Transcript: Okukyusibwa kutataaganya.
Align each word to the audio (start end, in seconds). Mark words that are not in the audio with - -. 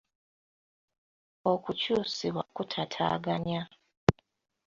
Okukyusibwa 1.51 2.43
kutataaganya. 2.55 3.61